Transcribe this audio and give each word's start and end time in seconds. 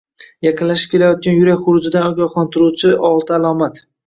Yaqinlashib 0.45 0.93
kelayotgan 0.93 1.37
yurak 1.41 1.61
xurujidan 1.67 2.09
ogohlantiruvchioltialomat 2.09 3.81